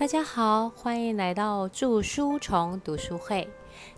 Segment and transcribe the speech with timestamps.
[0.00, 3.46] 大家好，欢迎来到祝书虫读书会。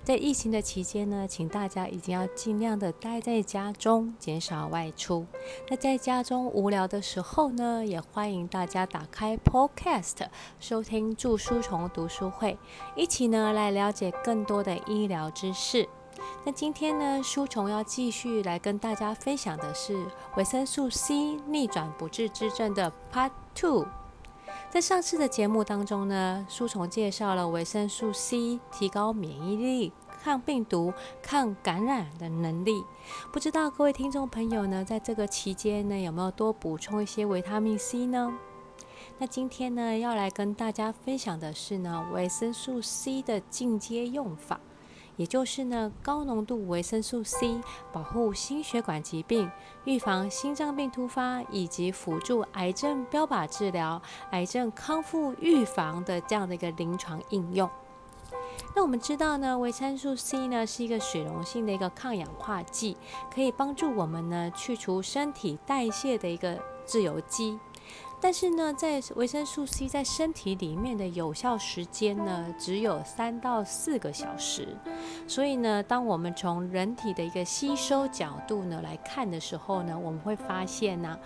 [0.02, 5.25] 在疫情的期间呢，请大家一定要尽量的待在家中，减少外出。
[5.69, 10.27] 那在家中无聊的时候呢，也欢迎大家打开 Podcast
[10.59, 12.59] 收听祝书虫读书会，
[12.96, 15.89] 一起呢来了解更多的医疗知识。
[16.45, 20.05] 那今天呢，书虫要继续来跟大家分享的是
[20.37, 21.14] 维生素 C
[21.46, 23.87] 逆转不治之症的 Part Two。
[24.73, 29.93] 在上次的节目当中呢，书虫介绍了维生素 C 提高免疫力、
[30.25, 32.83] 抗病毒、抗感染的能力。
[33.31, 38.33] 不知道各位听众朋友呢，在这个期间呢，有没有多补充一些维他命 C 呢？
[39.19, 44.59] 那今天呢，要来跟大家分享的是呢，维生素 C 的进阶用法。
[45.22, 47.61] 也就是呢，高浓度维生素 C
[47.92, 49.48] 保护心血管疾病、
[49.84, 57.70] 预防心脏病突发，以及辅助癌症标靶治疗、癌症康复预防的这样的一个临床应用。
[58.75, 62.97] 那我们知道呢，维生素 C 呢是一个水溶性的一个抗氧化剂，
[63.33, 67.61] 可以帮助我们呢去除身体代谢的一个自由基。
[68.23, 74.69] 但是呢，在维生素 C 在身体里面的有效时间呢，只有三到四个小时。
[75.27, 81.19] 所以呢，当我们从人体的一个吸收角度呢来看的时候呢，我们会发现呢，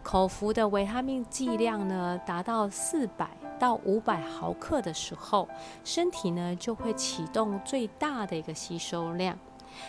[0.00, 5.48] 口服的维他命剂量呢达到四百到五百毫克的时候，
[5.82, 9.36] 身体呢就会启动最大的一个吸收量。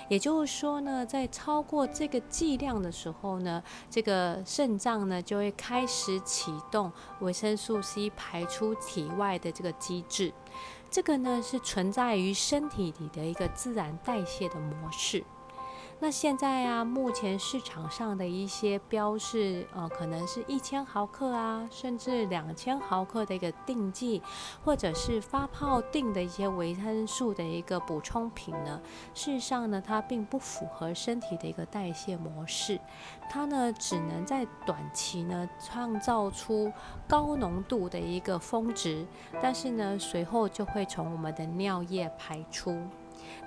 [0.10, 10.34] 也就是说呢，在超过这个剂量的时候呢，这个肾脏呢就会开始启动维生素 C 排出体外的这个机制。
[10.90, 15.24] 这个呢是存在于身体里的一个自然代谢的模式。
[16.06, 24.22] 那现在啊，目前市场上的一些标示，呃，可能是一千毫克啊，甚至两千毫克的一个定剂，
[24.64, 28.80] 或者是发泡定的一些维生素的一个补充品呢，
[29.16, 32.80] 事实上呢，它并不符合身体的一个代谢模式，
[33.28, 36.72] 它呢，只能在短期呢创造出
[37.08, 39.04] 高浓度的一个峰值，
[39.42, 42.80] 但是呢，随后就会从我们的尿液排出。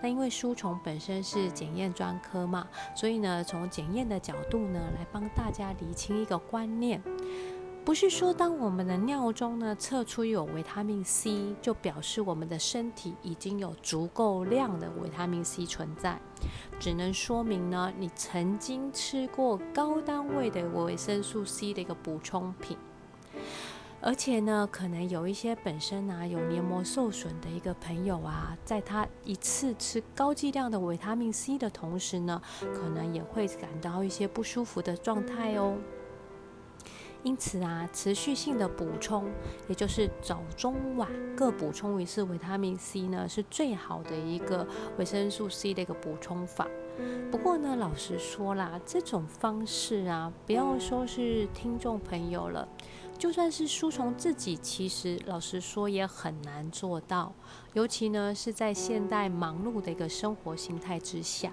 [0.01, 7.03] 那因为书虫本身是检验专科嘛，所以呢，从检验的角度呢，来帮大家理清一个观念，
[7.85, 16.21] 不是说当我们的尿中呢测出有维他命 C，就表示我们的身体已经有足够量的维他命 C 存在，
[16.79, 22.77] 只能说明呢，你曾经吃过高单位的维生素 C 的一个补充品。
[24.01, 32.41] 而且呢，可能有一些本身啊有黏膜受损的一个朋友啊，在他一次吃高剂量的维他命 C 的同时呢，
[32.73, 35.77] 可能也会感到一些不舒服的状态哦。
[37.25, 39.29] 因此啊，持续性的补充，
[39.67, 44.65] 也就是早中晚各补充一次维他命 C 呢，是最好的一个
[44.97, 46.69] 维生素 C 的一个补充法。
[47.31, 52.69] 不过呢，老实说啦，这种方式啊，不要说是听众朋友了。
[53.19, 57.33] 就算是书虫自己，其实老实说也很难做到，
[57.73, 61.53] 尤其呢是在现代忙碌的一个生活形态之下。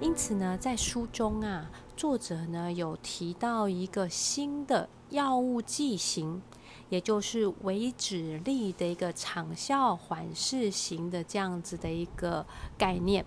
[0.00, 6.42] 因此呢，在书中啊，作者呢有提到一个新的药物剂型，
[6.88, 12.44] 也就是维脂力的一个长效缓释型的这样子的一个
[12.76, 13.24] 概念。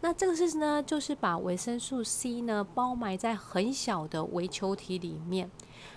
[0.00, 5.48] 那这个是呢，就是把维生素 C 呢包埋在很小的微球体里面。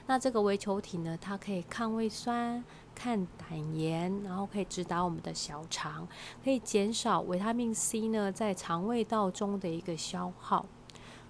[0.08, 2.64] 那这个微球体呢，它可以抗胃酸、
[2.96, 6.08] 抗胆盐，然后可以直达我们的小肠，
[6.44, 10.66] 可以减少维他命 C 呢在肠胃道中的一个消耗。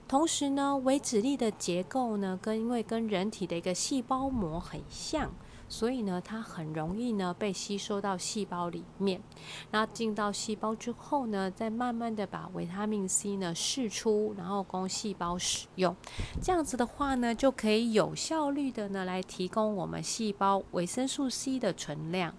[0.08, 5.32] 同时呢，微脂粒的结构呢，跟因为跟人体的一个细胞膜很像。
[5.72, 9.22] 所以呢，它很容易呢被吸收到细胞里面，
[9.72, 15.96] 那进到细胞之后呢，再慢慢的把维他命 C 呢释出，然后供细胞使用。
[16.42, 22.36] 这样子的话呢，就可以有效率的呢来提供我们细胞维生素 C 的存量。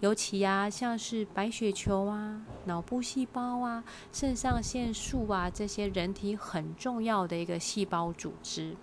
[0.00, 3.82] 尤其呀，像是白血球啊、脑部细胞啊、
[4.12, 8.76] 肾上腺素啊这些人体很重要的一个细胞组织。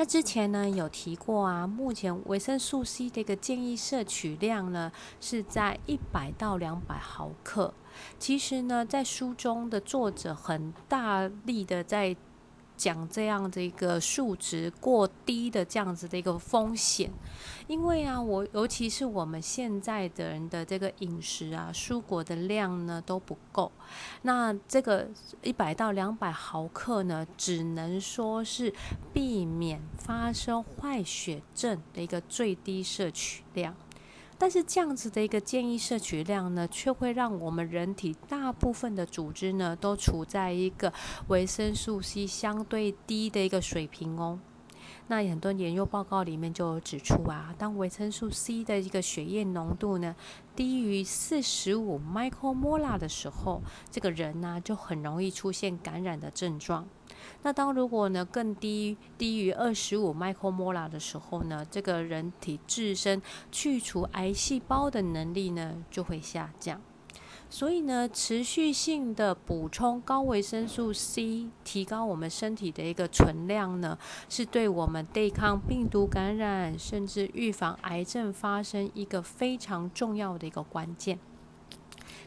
[0.00, 7.74] 那之前呢有提过啊，目前维生素 C 的一个建议摄取量呢是在一百到两百毫克。
[8.18, 12.16] 其实呢，在书中的作者很大力的在。
[12.80, 17.10] 讲这样的一个数值过低的这样子的一个风险，
[17.66, 23.70] 因为啊，我尤其是我们现在的人的这个饮食啊，蔬果的量呢都不够，
[24.22, 25.06] 那这个
[25.42, 28.72] 一百到两百毫克呢，只能说是
[29.12, 33.76] 避免发生坏血症的一个最低摄取量。
[34.40, 40.90] 但是这样子的一个建议摄取量呢，却会让我们人体大部分的组织呢，都处在一个
[41.28, 44.38] 维生素 C 相对低的一个水平哦。
[45.08, 50.16] 那很多研究报告里面就指出啊，当维生素 C 的一个血液浓度呢
[50.56, 53.60] 低于四十五 micromolar 的时候，
[53.90, 56.88] 这个人呢就很容易出现感染的症状。
[57.42, 63.20] 那当如果呢更低低于二十五 micromolar 的时候呢，这个人体自身
[63.50, 66.80] 去除癌细胞的能力呢就会下降。
[67.52, 73.98] 所以呢，持续性的补充高维生素 C，提高我们身体的一个存量呢，
[74.28, 81.18] 是对我们对抗病毒感染，甚至预防癌症发生一个非常重要的一个关键。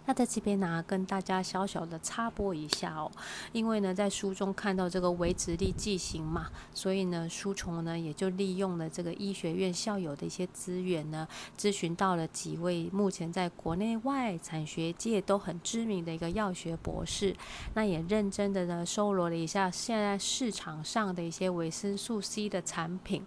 [0.06, 3.10] 那在这边呢，跟大家小小的插播一下哦，
[3.54, 11.26] 因为呢，在书中看到这个维直力剂型嘛，所以呢，书虫呢也就利用了这个医学院校友的一些资源呢，
[11.58, 17.34] 咨询到了几位目前在国内外产学界都很知名的一个药学博士，
[17.74, 23.24] 那也认真的呢，搜罗了一下现在市场上的一些维生素 C 的产品，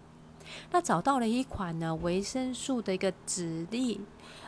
[0.71, 4.01] 那找到了一款呢维生素的一个指力。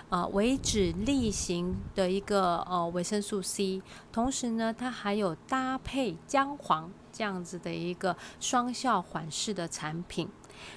[0.09, 10.27] 啊，维脂力型的一个呃维生素 C，同时呢，它还有搭配姜黄这样子的一个双效缓释的产品。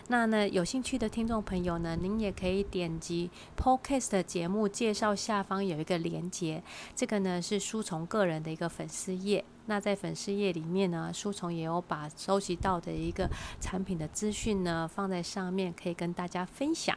[0.09, 6.63] 那呢，有兴趣的听众朋友呢，您也可以点击 Podcast 节目介绍下方有一个连接，
[6.95, 9.45] 这个呢是书虫个人的一个粉丝页。
[9.67, 13.29] 那在粉丝页里面呢，书虫也有把收集到的一个
[13.61, 16.97] 产品的资讯呢放在上面，可以跟大家分享。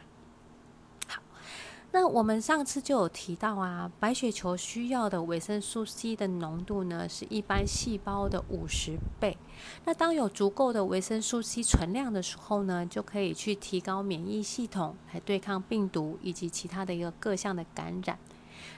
[1.98, 9.38] 那我们上次就有提到啊，白血球需要的维生素 C 的浓度呢，是一般细胞的五十倍。
[9.86, 18.18] 那当有足够的维生素 C 存量的时候呢，就可以去提高免疫系统，来对抗病毒以及其他的一个各项的感染。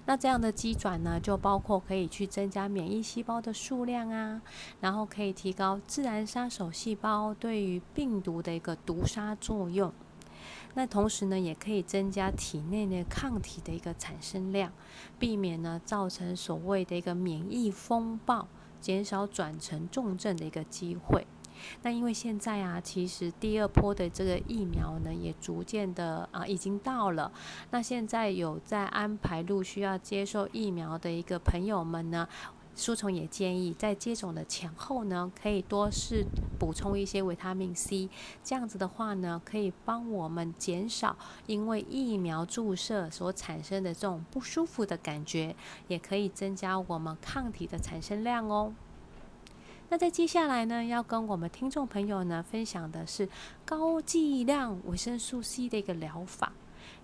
[0.06, 4.40] 那这样的机转呢，就包括可以去增加免疫细胞的数量啊，
[4.80, 9.92] 然后可以提高自然杀手细胞对于病毒的一个毒杀作用。
[10.78, 14.72] 那同时呢，也可以增加体内的抗体的一个产生量，
[15.18, 18.46] 避免呢造成所谓的一个免疫风暴，
[18.80, 21.26] 减少转成重症的一个机会。
[21.82, 27.32] 那因为现在啊，其实第二波的这个疫苗呢，也逐渐的啊已经到了。
[27.72, 32.28] 那现在有在安排陆续要接受疫苗的一个朋友们呢。
[32.78, 36.24] 书虫也建议，在接种的前后呢，可以多试
[36.60, 38.08] 补充一些维他命 C，
[38.44, 41.16] 这样子的话呢，可以帮我们减少
[41.46, 45.56] 因为疫苗注射所产生的这种不舒服的感觉，
[45.88, 48.72] 也可以增加我们抗体的产生量哦。
[49.88, 53.28] 那在接下来呢，要跟我们听众朋友呢分享的是
[53.64, 56.52] 高剂量维生素 C 的一个疗法。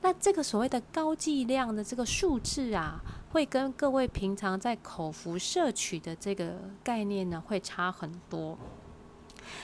[0.05, 3.01] 那这个所谓的高剂量的这个数字啊，
[3.33, 8.59] 会跟各位平常在口服摄取的这个概念呢，会差很多。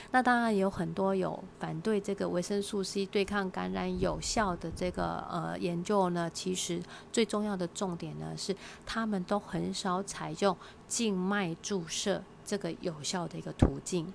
[0.09, 14.11] 那当然有很多有反对这个维生素 C 对抗感染有效的这个呃研究呢，其实最重要的重点呢是，他们都很少采用静脉注射这个有效的一个途径。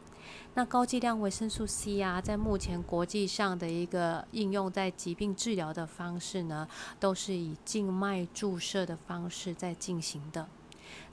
[0.57, 6.67] 那高剂量维生素 C 啊，在目前国际上的一个应用在疾病治疗的方式呢，
[6.99, 10.49] 都是以静脉注射的方式在进行的。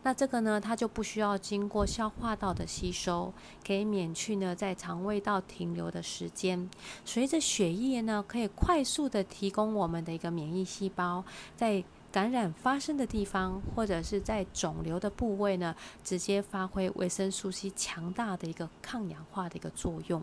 [0.03, 3.33] 那这个呢，它就不需要经过消化道的吸收，
[3.67, 6.69] 可以免去呢在肠胃道停留的时间。
[7.03, 11.25] 随着血液呢，可以快速的提供我们的一个免疫细胞
[11.57, 11.83] 在。
[12.13, 20.21] 感染发生的地方，或者是在肿瘤的部位呢，直接发挥维生素 C 强大的一个抗氧化的一个作用。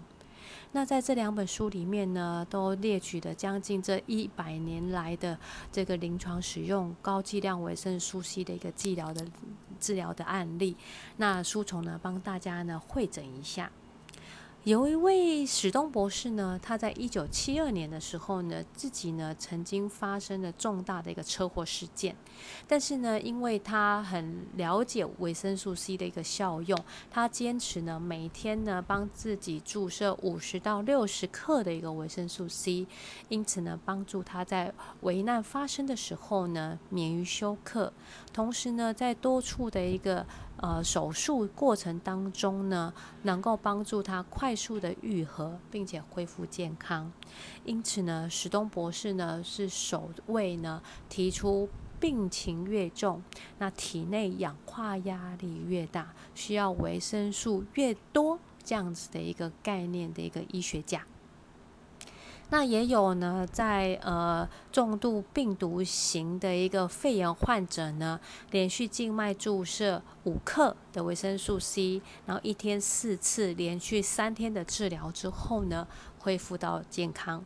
[0.70, 5.36] 那在这两本书里面呢，都列举的将近这一百年来的
[5.72, 9.26] 这个临床使用高剂量维生素 C 的一个治疗的
[9.80, 10.76] 治疗的案例。
[11.16, 13.68] 那书虫呢，帮大家呢会诊一下。
[14.64, 22.14] 有一位史东博士呢，他在一九七二年的时候呢，自己呢曾经发生了重大的一个车祸事件，
[22.68, 26.78] 但是呢，因为他很了解维生素 C 的一个效用，
[27.10, 32.86] 他坚持呢每天呢帮自己注射五十到六十克的一个维生素 C，
[33.30, 37.90] 因此呢帮助他在危难发生的时候呢免于休克，
[38.30, 40.26] 同时呢在多处的一个。
[40.62, 47.10] 呃，手术过程当中呢，能够帮助他快速的愈合，并且恢复健康。
[47.64, 51.66] 因此呢，史东博士呢是首位呢提出
[51.98, 53.22] 病情越重，
[53.58, 61.06] 那体内氧化压力越大，需要维生素越多这样子的一个概念的一个医学家。
[62.52, 68.18] 那也有呢，在呃重度病毒型的一个肺炎患者呢，
[68.50, 75.86] 连续静脉注射五克的维生素 C，然后一天四次，连续三天的治疗之后呢，
[76.18, 77.44] 恢复到健康。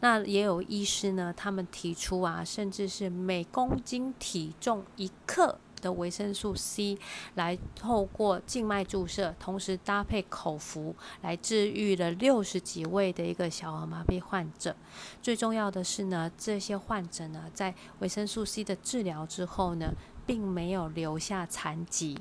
[0.00, 5.58] 那也有医师呢，他们提出啊，甚至是每公斤体重一克。
[5.80, 6.98] 的维生素 C
[7.34, 14.76] 来透过静脉注射，同时搭配口服，来治愈了六十几位的一个小儿麻痹患者。
[15.20, 19.92] 最重要的是呢，这些患者呢，在维生素 C 的治疗之后呢，
[20.26, 22.18] 并没有留下残疾。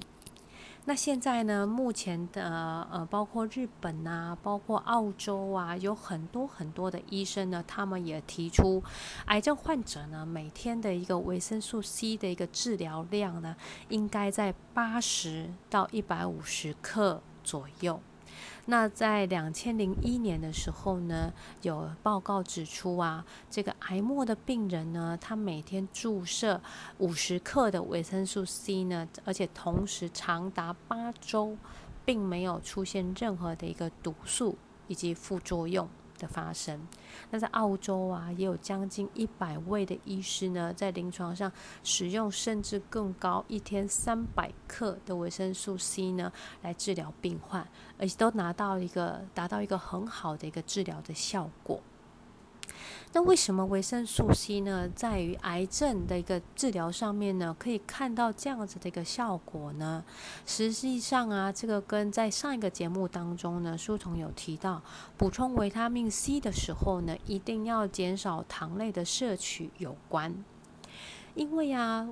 [0.90, 1.68] 那现在呢？
[1.68, 8.84] 目前的呃，包括日本啊，包括澳洲啊，有很多很多的医生呢，他们也提出，
[9.26, 13.56] 癌症患者呢，每天的一个维生素 C 的一个治疗量呢，
[13.90, 18.02] 应该在八十到一百五十克左右。
[18.70, 21.34] 那在两千零一年的时候呢，
[21.64, 26.62] 有报告指出啊，这个癌末的病人呢，他每天注射
[27.00, 31.58] 五十克的维生素 C 呢，而且同时长达八周，
[32.06, 34.56] 并没有出现任何的一个毒素
[34.88, 35.90] 以及副作用。
[36.20, 36.80] 的发生，
[37.32, 41.52] 那在澳洲啊，也有将近一百位的医师呢，在临床上
[41.84, 51.82] 使用甚至更高，一天三百克的维生素 C 呢，来治疗病患，而且都拿到一个达到一个很好的一个治疗的效果。
[53.14, 60.04] 那为什么维生素 C 呢，在于癌症的一个治疗上面呢，可以看到这样子的一个效果呢？
[60.46, 64.82] 实际上啊，这个跟在上一个节目当中呢，书虫有提到，
[65.18, 70.44] 补充维他命 C 的时候呢，一定要减少糖类的摄取有关，
[71.36, 72.08] 因为啊。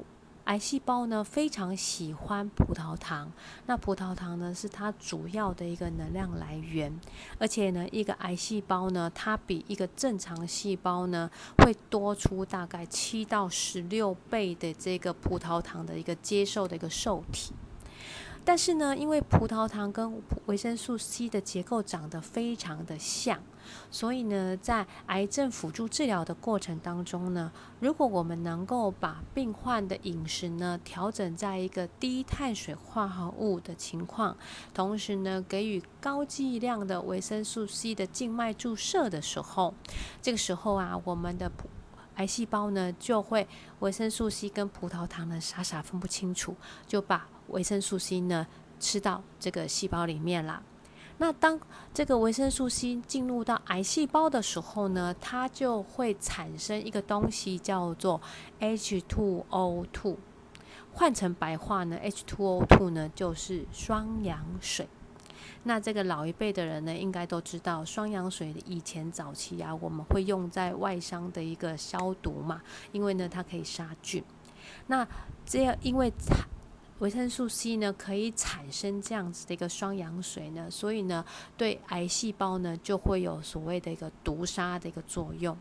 [0.47, 3.29] 癌细胞呢非常喜欢葡萄糖，
[3.65, 6.97] 那葡萄糖呢是它主要的一个能量来源，
[7.37, 17.53] 而且呢一个癌细胞呢它比一个正常细胞呢会多出大概七到十六倍的这个葡萄糖的一个接受的一个受体。
[18.47, 23.37] 但是呢，因为葡萄糖跟维生素 C 的结构长得非常的像，
[23.91, 27.51] 所以呢，在癌症辅助治疗的过程当中呢，
[27.81, 34.37] 如果我们能够把病患的饮食呢调整在一个低碳水化合物的情况，
[34.73, 39.73] 同时呢给予高剂量的维生素 C 的静脉注射的时候，
[40.21, 41.51] 这个时候啊，我们的
[42.15, 43.45] 癌细胞呢就会
[43.79, 46.55] 维生素 C 跟葡萄糖呢傻傻分不清楚，
[46.87, 48.47] 就把维生素 C 呢，
[48.79, 50.61] 吃到这个细胞里面啦。
[51.19, 51.59] 那当
[51.93, 58.21] 这个维生素 C 进入到癌细胞的时候呢，它就会产生一个东西叫做
[58.59, 60.15] H2O2。
[60.93, 64.87] 换成白话呢，H2O2 呢就是双氧水。
[65.63, 72.61] 那这个老一辈的人呢，应该都知道双氧水以前早期啊，我们会用在外伤的一个消毒嘛，
[72.91, 74.23] 因为呢它可以杀菌。
[74.87, 75.07] 那
[75.45, 76.35] 这样因为它
[76.99, 81.23] 维生素 C 呢，可以产生这样子的一个双氧水呢，所以呢，
[81.55, 85.55] 对癌细胞呢就会有所谓的一个毒杀的一个作用。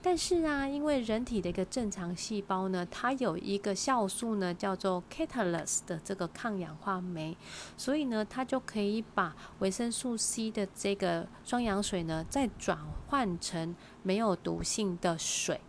[0.00, 7.36] 但是啊，因为人体的一个正常细胞呢，它有一个酵素呢，叫做 catalase 的这个抗氧化酶，
[7.76, 15.60] 所以呢，它就可以把维生素 C 的这个双氧水呢，再转换成没有毒性的水。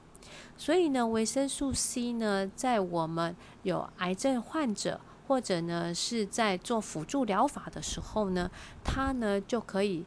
[0.56, 8.50] 所以呢，维生素 C 呢，在我们有癌症患者或者呢是在做辅助疗法的时候呢，
[8.84, 10.06] 它呢就可以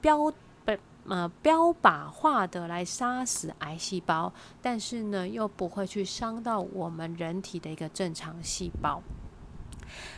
[0.00, 0.32] 标
[0.64, 9.02] 本呃标靶化的来杀死癌细胞，但是呢又不会去伤到我们人体的一个正常细胞。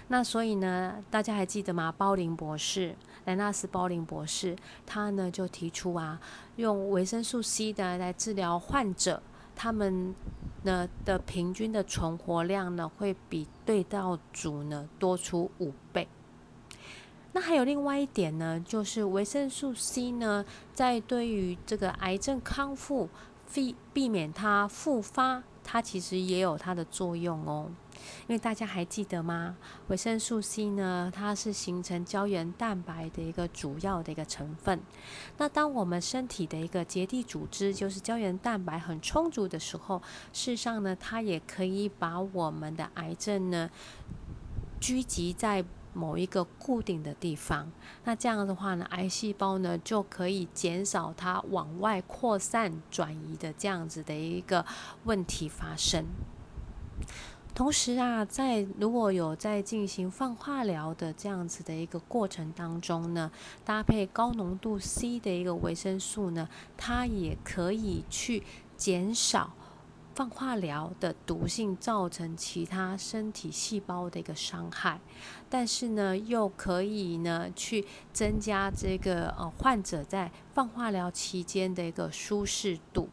[0.08, 1.94] 那所以呢，大家还记得吗？
[1.96, 2.96] 包林博士，
[3.26, 6.20] 莱纳斯包林博士，他呢就提出啊，
[6.56, 9.22] 用维生素 C 的来治疗患者。
[9.54, 10.14] 他们
[10.62, 16.06] 那的平均的存活量呢，会比对照组呢多出五倍。
[17.32, 23.08] 那还有另外一点呢，就是维生素 C 呢，在对于这个癌症康复、
[23.52, 27.70] 避避免它复发，它其实也有它的作用哦。
[28.26, 29.56] 因为大家还记得吗？
[29.88, 34.80] 维生素 C 呢，它是形成胶原蛋白的一个主要的一个成分。
[35.38, 40.00] 那当我们身体的一个结缔组织就是胶原蛋白很充足的时候，
[40.32, 43.70] 事实上呢，它也可以把我们的癌症呢
[44.80, 47.70] 聚集在某一个固定的地方。
[48.04, 54.64] 那这样的话呢，癌细胞呢就可以减少它往外扩散转移的这样子的一个
[55.04, 56.06] 问题发生。
[57.54, 63.30] 同时啊，在如果有在进行放化疗的这样子的一个过程当中呢，
[63.64, 68.42] 搭配高浓度 C 的一个维生素呢，它也可以去
[68.78, 69.52] 减少
[70.14, 75.00] 放化疗的毒性造成其他身体细胞的一个伤害，
[75.48, 83.08] 但是呢，又可以呢去增加这个呃患者在放化疗期间的一个舒适度。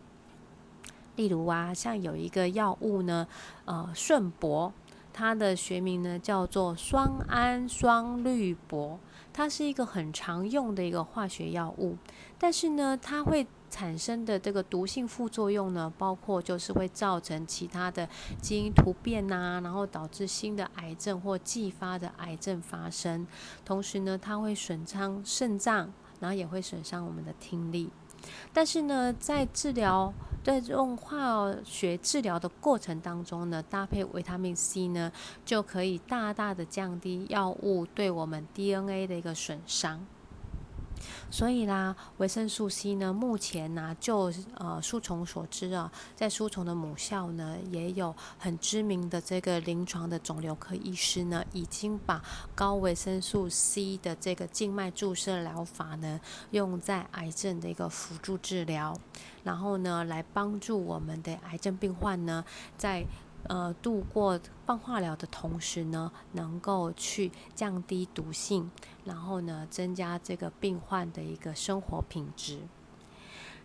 [1.17, 3.27] 例如啊，像有一个药物呢，
[3.65, 4.71] 呃，顺铂，
[5.11, 8.97] 它的学名呢叫做双氨双氯铂，
[9.33, 11.97] 它是一个很常用的一个化学药物，
[12.37, 18.07] 但是呢，它会产生的这个毒性副作用呢，包括就是会造成其他的
[18.39, 23.25] 基因突变呐，然后导致新的癌症或继发的癌症发生，
[23.65, 27.89] 同时呢，它会损伤肾脏，然后也会损伤我们的听力。
[28.53, 35.11] 但是呢，在治疗在用化学治疗的过程当中呢，搭配维他命 C 呢，
[35.45, 40.05] 就可以大大的降低药物对我们 DNA 的一个损伤。
[41.29, 52.23] 所以啦，维生素 C 呢，目前呢，就呃书虫所知啊，在书虫的母校呢，也有很知名的这个临床的肿瘤科医师呢，已经把
[52.55, 56.19] 高维生素 C 的这个静脉注射疗法呢，
[56.51, 58.97] 用在癌症的一个辅助治疗，
[59.43, 62.43] 然后呢，来帮助我们的癌症病患呢，
[62.77, 63.05] 在
[63.47, 68.69] 呃，度过放化疗的同时呢，能够去降低毒性，
[69.05, 72.59] 然后呢，增加这个病患的一个生活品质。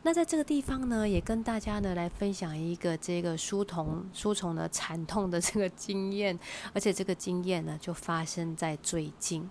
[0.05, 6.37] 那在这个地方呢，也跟大家呢来分享一个这个书童书虫的惨痛的这个经验，
[6.73, 9.49] 而且这个经验呢，就发生在最近。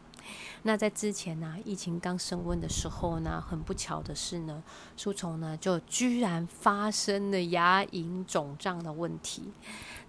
[0.64, 4.64] 那在之前呢，疫情刚升温的时候呢，很不巧的是呢，
[4.96, 9.52] 书虫呢就居然发生了牙龈肿胀的问题。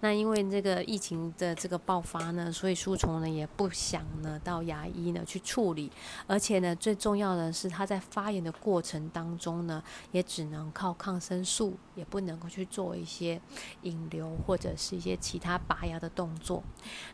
[0.01, 5.89] 那因为这个疫情的这个爆发呢，所以书虫呢也不想呢到牙医呢去处理，
[6.27, 13.41] 而且呢最重要的是他在发炎的过程当中呢，也只能靠抗生素，也不能够去做一些
[13.83, 16.61] 引流或者是一些其他拔牙的动作。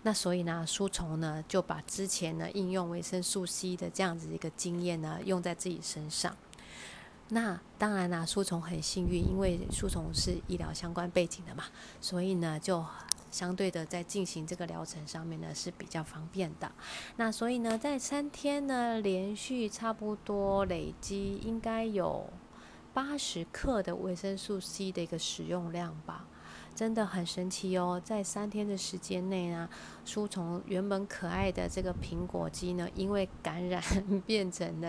[0.02, 6.36] 那所以呢，书虫呢就把之前呢应用维生素 C 的这样子一个经验呢用在自己身上。
[7.30, 11.66] 那当然啦，书虫很幸运，因为书虫是医疗相关背景的嘛，
[12.02, 12.84] 所以呢，就
[13.30, 16.72] 相对的在进行这个疗程上面呢是比较方便的。
[17.18, 22.28] 那所以呢，在三天呢，连续差不多累积应该有
[22.96, 26.26] 八十克的维生素 C 的一个使用量吧。
[26.80, 29.68] 真的很神奇哦，在三天的时间内呢，
[30.06, 33.84] 书虫原本可爱的这个苹果肌呢，因为感染
[34.26, 34.88] 变成了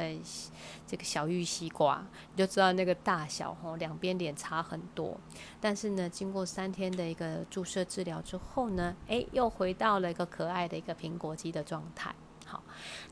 [0.87, 2.01] 这个小玉西瓜，
[2.33, 5.19] 你就知道那个大小哦，两边脸差很多。
[5.61, 12.15] 但是呢，经过三天的一个注射治疗之后呢，诶，又回到了一个可爱的一个苹果肌的状态。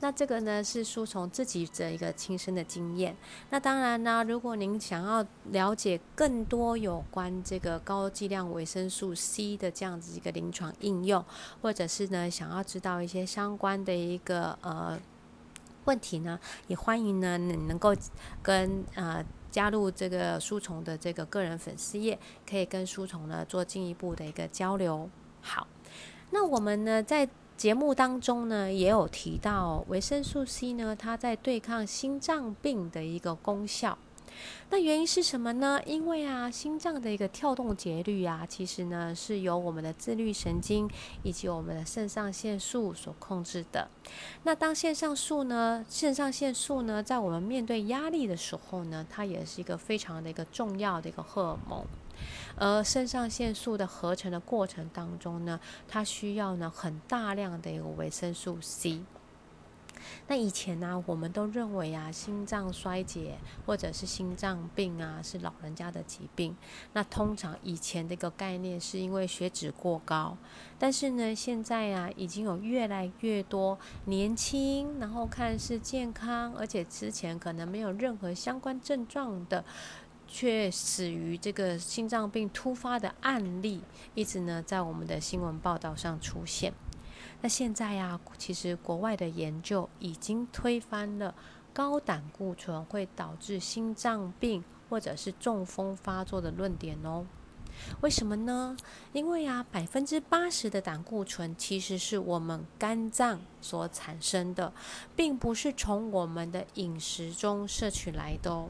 [0.00, 3.16] 那这个呢是书虫自己的一个亲身的经验。
[3.50, 11.24] 那当然呢，如果您想要了解更多有关这个高剂量维生素 C 的这样子一个临床应用，
[11.62, 14.98] 或者是呢想要知道一些相关的一个呃
[15.84, 17.94] 问题呢，也欢迎呢你能够
[18.42, 25.08] 跟呃加入这个书虫的这个个人粉丝页，可以跟书虫呢做进一步的一个交流。
[25.40, 25.66] 好，
[26.30, 27.28] 那我们呢在。
[27.58, 33.98] 节目当中呢，也有提到维生素 C 呢，它在对抗心脏病的一个功效。
[34.70, 35.80] 那原因是什么呢？
[35.84, 40.88] 因为啊，心脏的一个跳动节律啊，其实呢是由我们的自律神经
[41.24, 43.88] 以及我们的肾上腺素所控制的。
[44.44, 51.84] 那当肾上素呢，肾上腺素呢，在我们面对压力的时候呢，它也是一个非常的一个重要的一个荷尔蒙。
[52.56, 59.00] 而肾上腺素的合成的过程当中呢，它需要呢很大量的一个维生素 C。
[60.28, 66.56] 那以前呢，我们都认为啊，心脏衰竭或者是心脏病啊，是老人家的疾病。
[66.92, 70.36] 那通常以前的一个概念是因为血脂过高，
[70.78, 79.64] 但是呢，现在啊，已经有越来越多年轻，然后看似健康，而且之前可能没有任何相关症状的。
[80.28, 83.82] 却死于这个心脏病突发的案例，
[84.14, 86.72] 一直呢在我们的新闻报道上出现。
[87.40, 91.34] 那现在呀，其实国外的研究已经推翻了
[91.72, 97.26] 高胆固醇会导致心脏病或者是中风发作的论点哦。
[98.00, 98.76] 为什么呢？
[99.12, 104.72] 因为啊，百分之八十的胆固醇其实是我们肝脏所产生的，
[105.14, 108.68] 并不是从我们的饮食中摄取来的哦。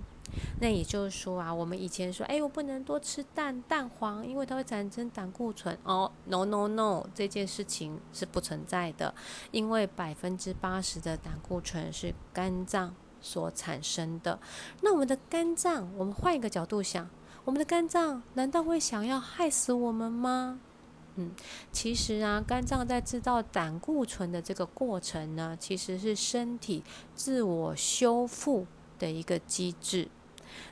[0.61, 5.77] 那也就是说啊，我们以前说，哎，我不能多吃蛋蛋黄，因为它会产生胆固醇。
[5.85, 9.15] 哦，no no no，这件事情是不存在的，
[9.51, 14.39] 因为百分之八十的胆固醇是肝脏所产生的。
[14.83, 17.09] 那我们的肝脏，我们换一个角度想，
[17.45, 20.61] 我们的肝脏难道会想要害死我们吗？
[21.17, 21.33] 嗯，
[21.73, 28.67] 其实啊，肝脏在制造胆固醇的这个过程呢，其实是身体自我修复
[29.01, 30.09] 的一个机制。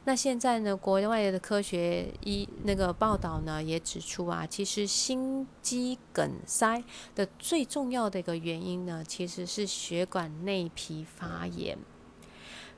[0.05, 6.83] 那现在呢，国内外的科学医那个报道呢，也指出啊，其实心肌梗塞
[7.15, 11.79] 的最重要的一个原因呢，其实是血管内皮发炎。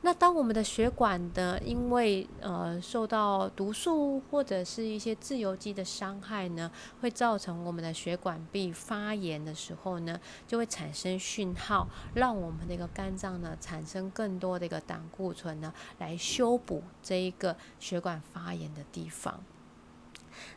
[0.01, 19.43] 那当我们的血管的因为呃受到毒素或者是一些自由基的伤害呢，会造成我们的血管壁发炎的时候呢，就会产生讯号，让我们的一个肝脏呢产生更多的一个胆固醇呢，来修补这一个血管发炎的地方。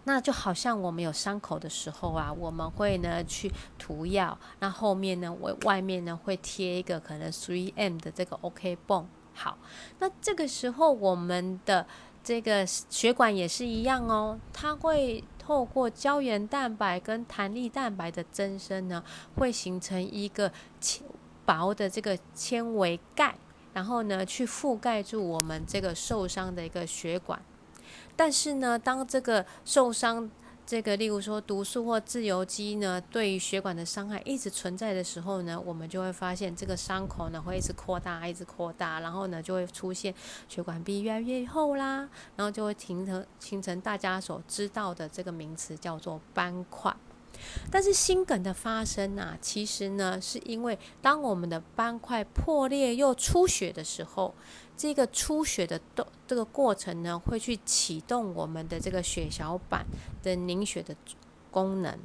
[0.04, 9.10] 那就好像我们有伤口的时候啊，我们会呢去涂药，那后面呢我外面呢会贴一个可能 three M 的这个 OK 泵。
[9.34, 9.58] 好，
[10.00, 11.86] 那这个时候我们的
[12.24, 19.04] 这个血管也是一样哦，它会透过胶原蛋白跟弹力蛋白的增生呢，
[19.38, 21.04] 会形成一个纤
[21.46, 23.36] 薄的这个纤维盖，
[23.74, 27.42] 然后呢去覆盖住我们这个受伤的一个血管。
[28.16, 30.30] 但是呢，当这个受伤
[30.72, 40.16] 这个，例如说毒素或自由基呢，对于血管的伤害一直存在的时候呢，我们就会发现这个伤口呢会一直扩大，一直扩大，然后呢就会出现
[40.48, 42.08] 血管壁越来越厚啦，
[42.38, 46.96] 然后就会形成形成大家所知道的这个名词叫做斑块。
[47.70, 54.34] 但是心梗的发生啊，其实呢是因为当我们的斑块破裂又出血的时候。
[54.82, 59.86] 这个出血的动这个过程呢，会去启动我们的这个血小板
[60.24, 60.96] 的凝血的
[61.52, 61.96] 功能，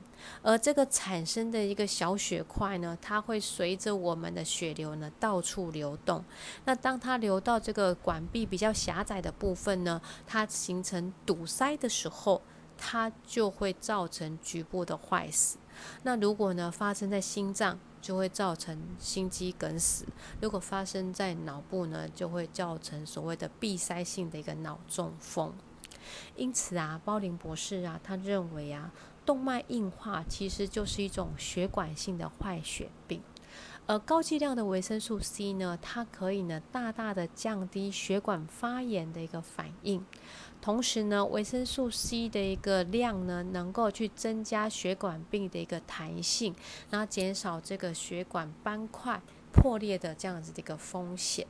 [0.42, 6.22] 而这个产生的一个小血块呢，它会随着我们的血流呢到处流动。
[6.66, 12.42] 那当它流到这个管壁比较狭窄的部分呢，它形成堵塞的时候，
[12.76, 15.56] 它就会造成局部的坏死。
[16.02, 20.04] 那如果呢发生在心脏，就会造成心肌梗死；
[20.40, 25.52] 如果发生在脑部呢，就会造成所谓的闭塞性的一个脑中风。
[26.36, 28.92] 因此啊，包林博士啊，他认为啊，
[29.24, 33.20] 动脉硬化其实就是一种血管性的坏血病。
[33.88, 40.04] 而高剂量的维生素 C 呢，它可以呢大大的降低血管发炎的一个反应。
[40.60, 46.52] 同时呢，维生素 C 的一个量呢，能够去增加血管病的一个弹性，
[46.90, 49.22] 然后减少这个血管斑块
[49.52, 51.46] 破裂的这样子的一个风险。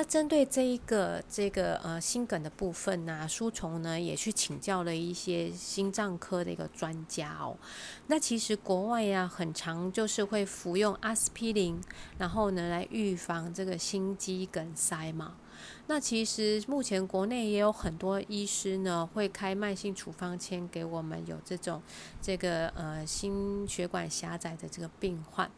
[0.00, 7.54] 那针对这一个这个呃心梗的部分呢，书虫呢也去请教了一些心脏科的一个专家哦。
[8.06, 11.78] 那其实国外呀，很常就是会服用阿司匹林，
[12.16, 15.34] 然后呢来预防这个心肌梗塞嘛。
[15.86, 21.82] 那其实目前国内也有很多医师呢，会开慢性处方签给我们有这种
[22.22, 25.50] 这个呃心血管狭窄的这个病患。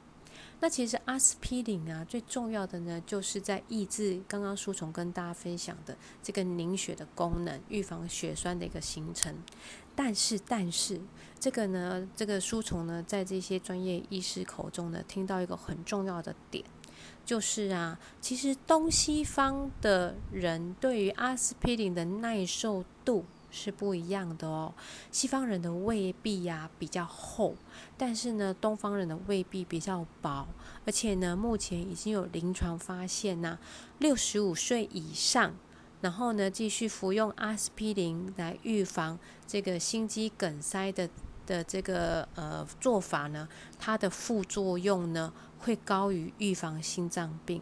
[0.63, 9.35] 那其实阿司匹林啊，最重要的呢，就是在抑制刚刚书虫跟大家分享的这个凝血的功能，预防血栓的一个形成。
[9.97, 11.01] 但是，但是
[11.41, 16.65] 这个呢，这个书虫呢，在这些专业医师口中呢，听到一个很重要的点，
[17.25, 23.25] 就是啊，其实东西方的人对于阿司匹林的耐受度。
[23.53, 24.73] 是不一样的哦，
[25.11, 27.55] 西方人的胃壁呀比较厚，
[27.99, 30.49] 但是呢，东方人的胃壁比较薄，
[30.87, 33.59] 而且呢，目前已经有临床发现呐，
[33.99, 35.55] 六十五岁以上，
[36.01, 41.09] 然后呢，继续服用阿司匹林来预防这个心肌梗塞的
[41.47, 43.47] 的这个呃做法呢，
[43.79, 47.61] 它的副作用呢会高于预防心脏病，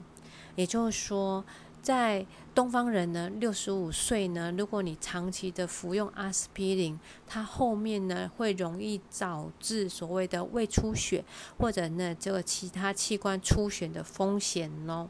[0.54, 1.44] 也就是说。
[1.82, 11.24] 在东方人呢，六十五岁呢，如果你长期的服用阿司匹林，它后面呢会容易导致所谓的胃出血，
[11.58, 15.08] 或者呢这个其他器官出血的风险哦。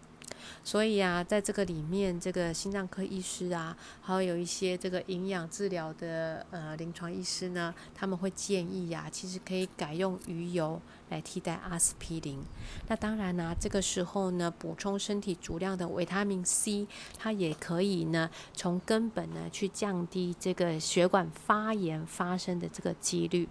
[0.65, 10.81] 所以啊，在这个里面，这个心脏科医师啊，还有一些这个营养治疗的呃临床医师呢，他们会建议呀，其实可以改用鱼油
[11.11, 12.43] 来替代阿司匹林。
[12.89, 16.87] 那当然呢，这个时候呢，补充身体足量的维他命 C，
[17.19, 23.49] 它也可以呢，从根本呢去降低这个血管发炎发生的这个几率。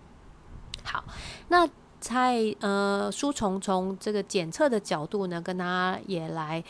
[0.84, 1.04] 好，
[1.50, 1.69] 那。
[2.02, 6.63] 在呃，书虫从这个检测的角度呢，跟大家也来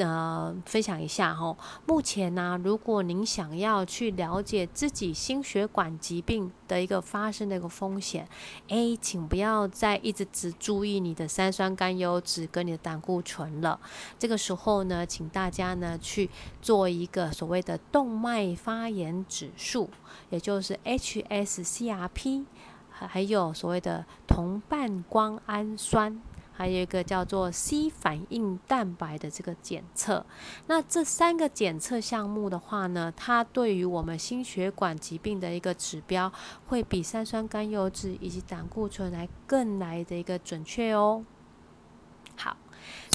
[0.00, 1.54] 呃，分享一下哈。
[1.86, 8.26] 目前呢，如果您想要去了解自己心血管疾病的一个发生的一个风险，
[8.68, 13.78] 诶，请不要再一直只注意你的三酸甘油脂跟你的胆固醇了。
[14.18, 16.30] 这个时候呢，请大家呢去
[16.62, 19.90] 做一个所谓的动脉发炎指数，
[20.30, 22.44] 也就是 hsCRP，
[22.90, 26.20] 还有所谓的同半胱氨酸。
[26.60, 30.26] 还有一个叫做 C 反应蛋白的这个检测，
[30.66, 36.30] 那这三个检测项目的话呢，它对于我们心血管疾病的一个指标，
[36.68, 41.24] 会比三酸甘油脂以及胆固醇来更来的一个准确哦。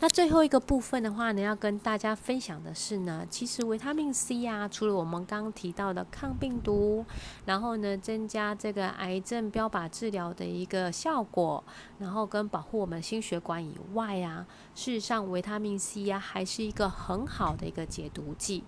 [0.01, 7.05] 那最后一个部分的话呢，要跟大家分享的是呢，其实维他命 C 啊，除了我们刚刚提到的抗病毒，
[7.45, 11.63] 然后呢增加这个癌症标靶治疗的一个效果，
[11.97, 18.65] 然后跟保护我们心血管以外啊，事实上维他命 C 啊还是一个很好的一个解毒剂。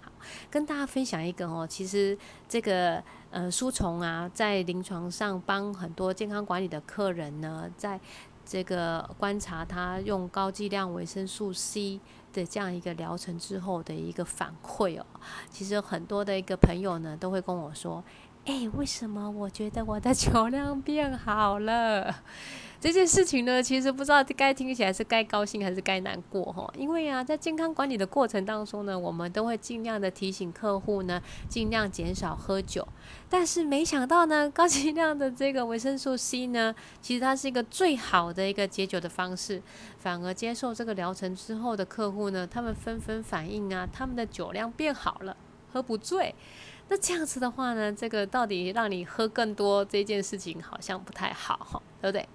[0.00, 0.10] 好，
[0.50, 2.16] 跟大家分享一个哦，其实
[2.48, 8.00] 这个呃书虫啊，在临床上帮很多健康管理的客人呢，在
[8.44, 12.00] 这个观察他用高剂量维生素 C
[12.32, 15.06] 的这样一个疗程之后的一个反馈哦，
[15.50, 18.02] 其实很多的一个朋友呢都会跟我说，
[18.44, 22.12] 哎，为什么我觉得我的 酒量变好了？
[22.80, 26.68] 这件事情呢，其实不知道该听起来是该高兴还是该难过哈。
[26.76, 32.84] 因为啊，在健康管理的过程当中呢，我们都会尽量的提醒客户呢，尽量减少喝酒。
[33.30, 39.62] 但是没想到呢，高剂量的这个维生素 C 呢，其实它是一个最好的一个解酒的方式。
[40.00, 45.36] 反而接受这个疗程之后的客户呢，他们纷纷反映啊，他们的酒量变好了，
[45.72, 46.34] 喝不醉。
[46.88, 52.28] 那这样子的话呢，这个到底让你喝更多这件事情好像不太好哈，对不对？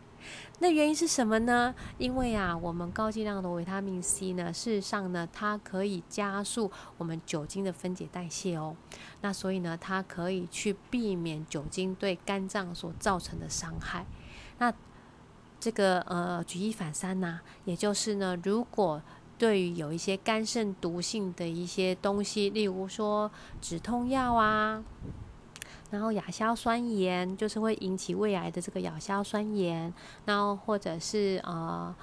[0.59, 1.73] 那原因是什么呢？
[1.97, 8.75] 因为啊，我们高剂量的维他命 C 呢，事实上呢，它可以加速我们酒精的分解代谢哦。
[9.21, 14.05] 那所以呢，它可以去避免酒精对肝脏所造成的伤害。
[14.57, 14.73] 那
[15.59, 19.01] 这个呃，举一反三呐，也就是呢，如果
[19.37, 24.83] 对于有一些肝肾毒性的一些东西，例如说止痛药啊。
[25.89, 29.93] 然后亚硝酸盐就是会引起胃癌的这个亚硝酸盐，
[30.25, 31.95] 然后或者是呃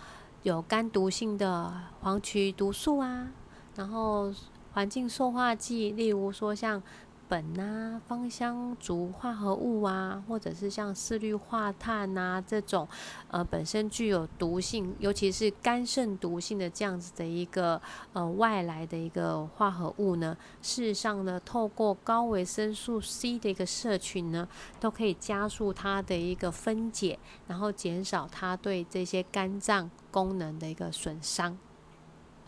[0.43, 3.29] 有肝毒性的黄曲毒素啊，
[3.77, 4.33] 然后
[4.73, 6.83] 环境塑化剂，例如说像。
[7.29, 12.89] 苯啊、芳香族化合物啊，或者是像四氯化碳啊这种，
[13.29, 17.81] 呃，本身具有毒性，尤其是肝肾毒性的这样子的一个
[18.13, 31.59] 呃外来的一个化合物呢，事实上呢，透过高维生素 C 的一个摄取呢，都可以加速它的一个分解，然后减少它对这些肝脏功能的一个损伤。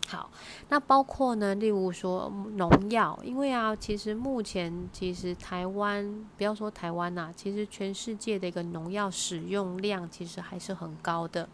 [0.09, 0.31] 好，
[0.69, 11.49] 那包括呢，例如说农药，因为啊，其实目前其实台湾不要说台湾呐，其实全世界的一个农药使用量其实还是很高的。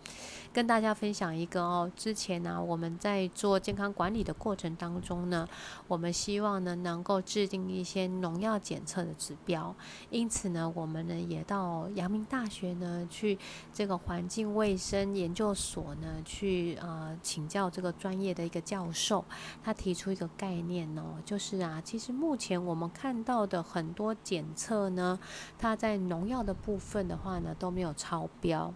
[0.53, 5.49] 跟大家分享一个哦，之前呢，我们在做健康管理的过程当中呢，
[5.89, 9.75] 我们希望呢能够制定一些农药检测的指标，
[10.11, 13.39] 因此呢，我们呢也到阳明大学呢去
[13.73, 19.25] 这个环境卫生研究所呢去呃请教这个专业的一个教授，
[19.65, 25.19] 他提出一个概念哦，就是啊，其实目前我们看到的很多检测呢，
[25.59, 28.73] 它在农药的部分的话呢都没有超标。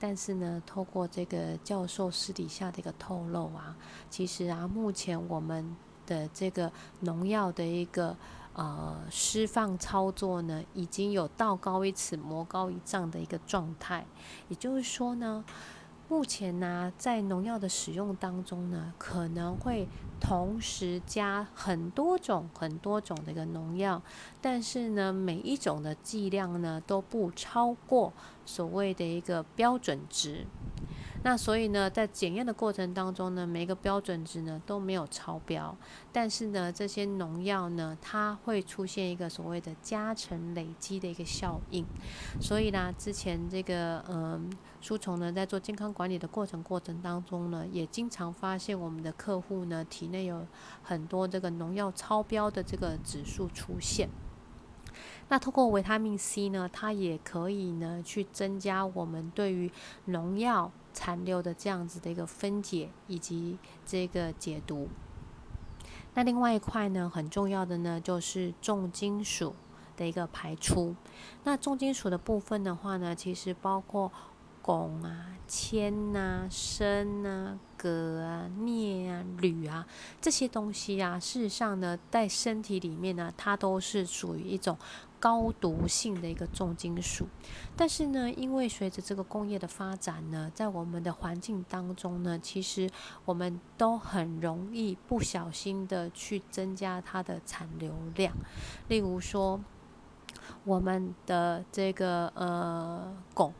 [0.00, 3.76] 但是呢，透过这个教授私底下的一个透露啊，
[4.08, 8.16] 其实啊，目前我们的这个农药的一个
[8.54, 14.06] 呃释放操作呢，已经有道高一尺魔高一丈的一个状态。
[14.48, 15.44] 也就是说呢，
[16.10, 19.86] 目前呢，在农药的使用当中呢，可能会
[20.18, 24.00] 同时加很多种、很多种的一个农药，
[24.40, 28.12] 但是呢，每一种的剂量呢都不超过。
[28.46, 30.46] 所谓的一个标准值，
[31.24, 35.76] 那所以呢，在检验的过程当中呢，每一个标准值呢都没有超标，
[36.12, 41.84] 但是呢，这些农药呢，它会出现一个所谓的加成累积的一个效应，
[42.40, 44.48] 所以呢，之前这个嗯，
[44.80, 50.46] 书虫呢在做健康管理的过程过程当中呢，也经常发现我们的客户呢体内有
[50.82, 54.08] 很多这个农药超标的这个指数出现。
[55.30, 59.70] 那通过维他命 C 呢，它也可以呢去增加我们对于
[60.06, 63.56] 农药残留的这样子的一个分解以及
[63.86, 64.88] 这个解毒。
[66.14, 69.54] 那另外一块呢，很重要的呢就是重金属
[69.96, 70.96] 的一个排出。
[71.44, 74.10] 那重金属的部分的话呢，其实包括
[74.64, 79.86] 汞啊、铅呐、砷呐、镉啊、镍啊、铝啊
[80.20, 84.76] 这些东西啊，事实上呢，在身体里面呢，它都是属于一种。
[85.20, 87.26] 高毒性的一个重金属，
[87.76, 92.88] 但是呢，因为随着这个工业的发展呢，在我们的环境当中呢，其实
[93.24, 98.34] 我们都很容易不小心的去增加它的产流量。
[98.88, 99.60] 例如说，
[100.64, 103.52] 我们的这个呃汞。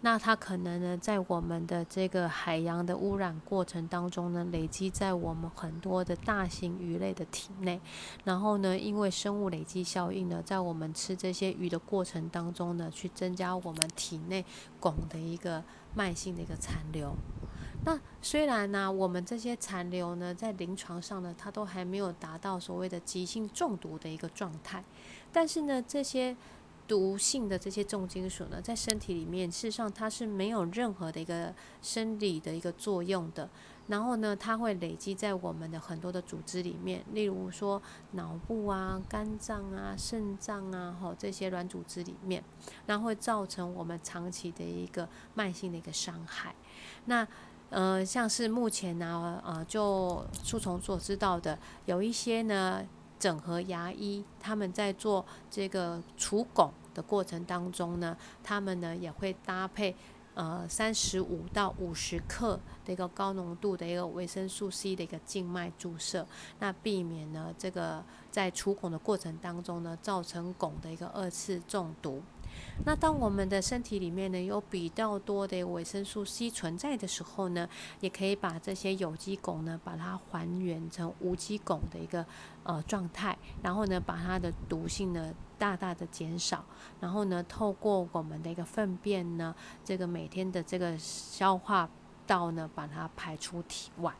[0.00, 7.80] 那它可能呢，在我们的这个海洋的污染过程当中呢，累积在我们很多的大型鱼类的体内，
[8.22, 14.44] 然后呢，因为生物累积效应呢，在我们吃这些鱼的过程当中呢，去增加我们体内
[14.80, 15.64] 汞的一个
[15.96, 17.12] 慢性的一个残留。
[17.84, 24.84] 那虽然呢，我们这些残留呢，在临床上呢，它都还没有达到所谓的急性中毒的一个状态，
[25.32, 26.36] 但是呢，这些。
[26.88, 33.48] 毒性的这些重金属呢，在身体里面，事实上它是没有任何的一个生理的一个作用的。
[33.88, 37.80] 然后呢，它会累积在我们的很多的组织里面，例如说
[38.12, 42.42] 脑部啊、肝脏啊、肾脏啊，吼这些软组织里面，
[42.86, 46.54] 然后会造成我们长期的一个慢性的一个伤害。
[47.04, 47.26] 那
[47.70, 52.84] 呃，像是目前呢，呃，就树虫所知道的，有一些呢。
[53.18, 59.94] 整合牙医他们在做这个除汞的过程当中呢，他们呢也会搭配
[60.34, 66.26] 呃三十五到五十克的一个高浓度的一个维生素 C 的一个静脉注射，
[66.60, 72.22] 那避免呢这个在除汞的过程当中呢造成汞的一个二次中毒。
[72.84, 77.68] 那当我们的身体里面呢有比较多的维生素 C 存在的时候呢，
[78.00, 82.24] 也可以把这些有机汞呢把它还原成无机汞的一个
[82.62, 86.64] 呃状态，然后呢把它的毒性呢大大的减少，
[87.00, 91.88] 然后呢透过我们的一个粪便呢，这个每天的这个消化
[92.26, 94.14] 道呢把它排出体外。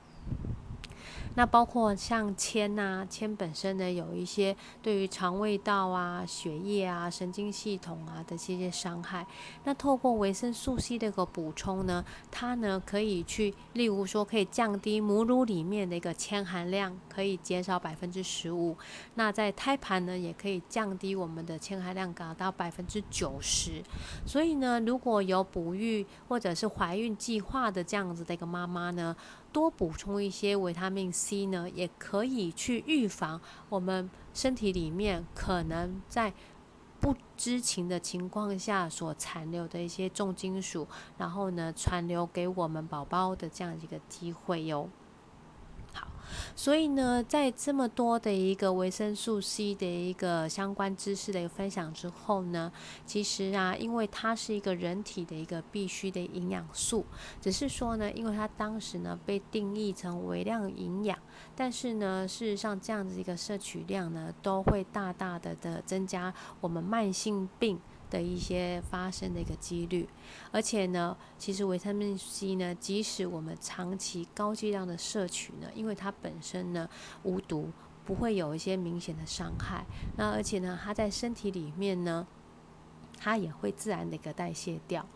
[1.35, 9.27] 那包括像铅呐，铅本身呢有一些对于肠胃道啊、血液啊、神经系统啊的这些伤害。
[9.65, 18.77] 那透过维生素 C 的一个补充呢，它呢可以去，例如说可以降低母乳里面的一个铅含量，可以减少百分之十五。
[19.15, 23.83] 那在胎盘呢也可以降低我们的铅含量，达到百分之九十。
[24.27, 29.15] 所以呢，如果有哺育或者是怀孕计划的这样子的一个妈妈呢，
[29.53, 36.33] 多补充一些维他命 C 呢，也可以去预防我们身体里面可能在
[37.01, 44.89] 不知情的情况下所残留的一些重金属，然后呢传留给我们宝宝的这样一个机会哟。
[46.55, 52.73] 所以呢，在这么多的一个维生素 C 的一个相关知识的一个分享之后呢，
[53.07, 57.05] 其实啊，因为它是一个人体的一个必须的营养素，
[57.41, 61.19] 只是说呢，因为它当时呢被定义成微量营养，
[61.55, 67.79] 但是呢，事实上这样子一个摄取量呢，都会大大的的增加我们慢性病。
[68.11, 70.09] 的一些发生的一个几率，
[70.51, 76.89] 而且呢，其实维他命 C 呢，即使我们长期高剂量的摄取呢，因为它本身呢
[77.23, 77.71] 无毒，
[78.05, 79.85] 不会有一些明显的伤害。
[80.17, 82.27] 那而且呢，它在身体里面呢，
[83.19, 85.07] 它也会自然的一个代谢掉。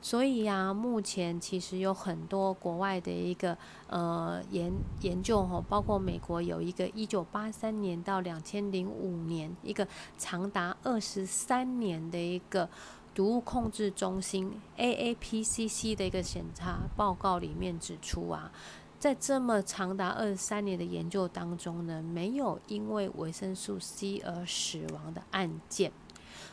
[0.00, 3.58] 所以呀，目前其实有很多国外的一个
[3.88, 12.68] 呃研研究哈，包括美国有一个一九八三年到两千零五年一个长达二十三年的一个
[13.12, 18.52] 毒物控制中心 AAPCC 的一个审查报告里面指出啊，
[19.00, 25.90] 在这么长达二十三年的研究当中呢，没有因为维生素 C 而死亡的案件。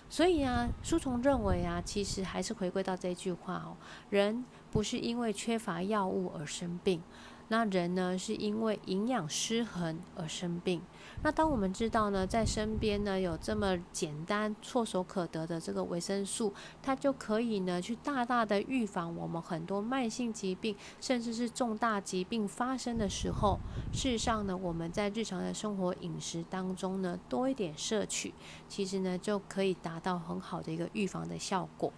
[0.10, 3.76] 所以啊，书虫认为啊，其实还是回归到这句话哦，
[4.10, 7.02] 人不是因为缺乏药物而生病。
[7.48, 10.82] 那人呢，是因为营养失衡而生病。
[11.26, 23.58] 那当我们知道呢，在身边呢有这么简单、唾手可得的这个维生素，它就可以呢去大大的预防我们很多慢性疾病，甚至是重大疾病发生的时候。
[23.92, 28.32] 事实上呢，我们在日常的生活饮食当中呢多一点摄取，
[28.70, 31.92] 其实呢就可以达到很好的一个预防的效果。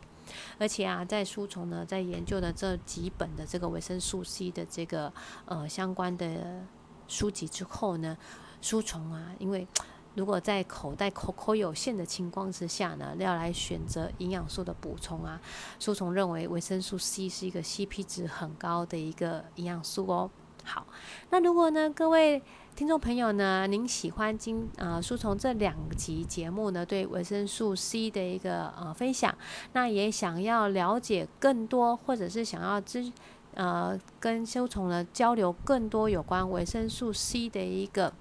[0.57, 5.11] 而且啊，在书虫呢，在研究的这几本的这个维生素 C 的这个
[5.43, 6.63] 呃相关的
[7.09, 8.17] 书籍之后呢，
[8.61, 9.67] 书虫啊，因为
[10.15, 15.39] 如果在口袋口口有限的情况之下呢，要来选择营养素的补充啊，
[15.79, 20.29] 书虫认为维生素 C 是一个 CP 值很高的一个营养素哦。
[20.63, 20.87] 好，
[21.29, 22.41] 那如果呢，各位
[22.75, 29.37] 听众朋友呢，您喜欢今呃书虫这两集节目呢，对维生素 C 的一个呃分享，
[29.73, 33.13] 那也想要了解更多，或者是想要知
[33.53, 38.11] 呃跟修虫呢交流更多有关维生素 C 的一个。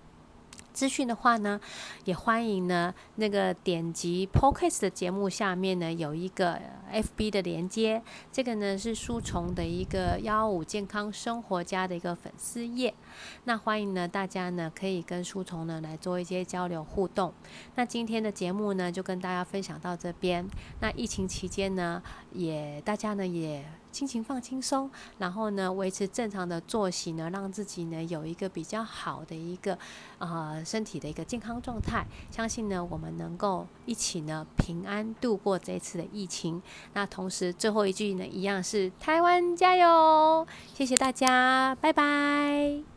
[0.76, 1.58] 资讯的话呢，
[2.04, 6.60] 也欢迎呢那个点击 Podcast 的节目下面呢有一个
[6.92, 12.92] FB 的连接，这个呢是书虫的一个幺五健康生活家的一个粉丝页，
[13.44, 17.32] 那欢迎呢大家呢可以跟书虫呢来做一些交流互动。
[17.76, 20.46] 那今天的节目呢就跟大家分享到这边。
[20.80, 22.02] 那疫情期间呢，
[22.32, 23.64] 也大家呢也。
[23.96, 29.78] 心情放轻松，然后呢，维持正常的作息呢，让自己呢有一个比较好的一个
[30.18, 32.06] 呃身体的一个健康状态。
[32.30, 36.60] 相信呢，我们能够一起呢平安度过这次的疫情。
[36.92, 40.46] 那同时最后一句呢，一样是台湾加油！
[40.74, 42.95] 谢谢大家，拜拜。